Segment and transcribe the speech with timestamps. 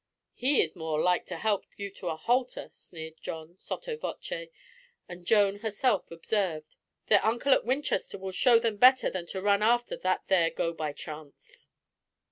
[0.33, 4.47] He is more like to help you to a halter," sneered John, sotto voce,
[5.07, 9.61] and Joan herself observed, "Their uncle at Winchester will show them better than to run
[9.61, 11.69] after that there go by chance."